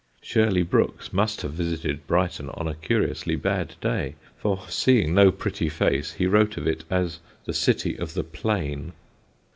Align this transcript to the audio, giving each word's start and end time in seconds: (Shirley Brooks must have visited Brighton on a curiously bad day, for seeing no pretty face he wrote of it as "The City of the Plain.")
(Shirley 0.19 0.63
Brooks 0.63 1.13
must 1.13 1.43
have 1.43 1.53
visited 1.53 2.07
Brighton 2.07 2.49
on 2.55 2.67
a 2.67 2.73
curiously 2.73 3.35
bad 3.35 3.75
day, 3.81 4.15
for 4.35 4.63
seeing 4.67 5.13
no 5.13 5.31
pretty 5.31 5.69
face 5.69 6.13
he 6.13 6.25
wrote 6.25 6.57
of 6.57 6.65
it 6.67 6.85
as 6.89 7.19
"The 7.45 7.53
City 7.53 7.99
of 7.99 8.15
the 8.15 8.23
Plain.") 8.23 8.93